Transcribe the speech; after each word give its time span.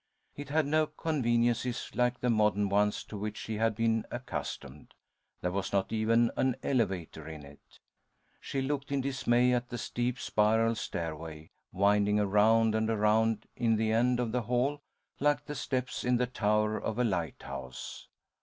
It 0.35 0.49
had 0.49 0.65
no 0.65 0.87
conveniences 0.87 1.91
like 1.93 2.19
the 2.21 2.31
modern 2.31 2.69
ones 2.69 3.03
to 3.03 3.15
which 3.19 3.37
she 3.37 3.57
had 3.57 3.75
been 3.75 4.03
accustomed. 4.09 4.95
There 5.41 5.51
was 5.51 5.71
not 5.71 5.93
even 5.93 6.31
an 6.35 6.55
elevator 6.63 7.27
in 7.27 7.45
it. 7.45 7.77
She 8.39 8.63
looked 8.63 8.91
in 8.91 9.01
dismay 9.01 9.53
at 9.53 9.69
the 9.69 9.77
steep, 9.77 10.17
spiral 10.17 10.73
stairway, 10.73 11.51
winding 11.71 12.19
around 12.19 12.73
and 12.73 12.89
around 12.89 13.45
in 13.55 13.75
the 13.75 13.91
end 13.91 14.19
of 14.19 14.31
the 14.31 14.41
hall, 14.41 14.81
like 15.19 15.45
the 15.45 15.53
steps 15.53 16.03
in 16.03 16.17
the 16.17 16.25
tower 16.25 16.79
of 16.81 16.97
a 16.97 17.03
lighthouse. 17.03 18.07